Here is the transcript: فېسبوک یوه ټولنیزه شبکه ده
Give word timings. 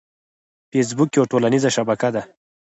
فېسبوک 0.71 1.09
یوه 1.17 1.29
ټولنیزه 1.31 1.69
شبکه 1.75 2.09
ده 2.15 2.21